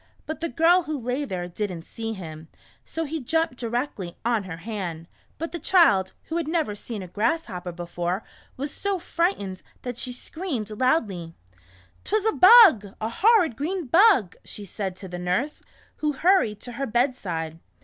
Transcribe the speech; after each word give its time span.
But 0.25 0.39
the 0.41 0.49
girl 0.49 0.81
who 0.81 0.99
lay 0.99 1.25
there, 1.25 1.47
did 1.47 1.71
n't 1.71 1.85
see 1.85 2.13
him, 2.13 2.47
so 2.83 3.05
he 3.05 3.19
jumped 3.19 3.57
directly 3.57 4.17
on 4.25 4.45
her 4.45 4.57
hand. 4.57 5.07
But 5.37 5.51
the 5.51 5.59
child, 5.59 6.13
who 6.23 6.37
had 6.37 6.47
never 6.47 6.73
seen 6.73 7.03
a 7.03 7.07
grasshopper 7.07 7.71
before, 7.71 8.23
was 8.57 8.73
so 8.73 8.97
frightened 8.97 9.61
that 9.83 9.99
she 9.99 10.11
screamed 10.11 10.71
loudly." 10.71 11.35
'T 12.03 12.15
was 12.15 12.25
a 12.25 12.31
bug, 12.35 12.95
a 12.99 13.09
horrid 13.09 13.55
green 13.55 13.85
bug," 13.85 14.35
she 14.43 14.65
said 14.65 14.95
to 14.95 15.07
the 15.07 15.19
nurse, 15.19 15.61
who 15.97 16.13
hurried 16.13 16.59
to 16.61 16.71
her 16.71 16.87
bedside. 16.87 17.59